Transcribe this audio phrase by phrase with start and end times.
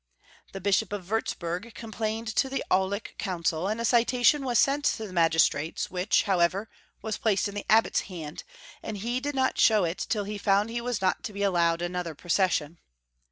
[0.53, 5.05] The Bishop of Wurtzburg complained to the Aulic Council, and a citation Avas sent to
[5.05, 6.71] the magistrates, wliich, however,
[7.03, 8.43] was placed in the Abbot's hands,
[8.81, 11.51] and he did not show it tUl he found he was not to be al
[11.51, 12.79] lowed another procession.